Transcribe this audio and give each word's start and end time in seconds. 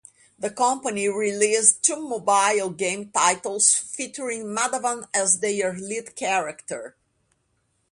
The 0.39 0.49
company 0.49 1.07
released 1.09 1.83
two 1.83 1.95
mobile 1.97 2.71
game 2.71 3.11
titles 3.11 3.75
featuring 3.75 4.45
Madhavan 4.45 5.07
as 5.13 5.41
their 5.41 5.73
lead 5.73 6.15
character. 6.15 6.95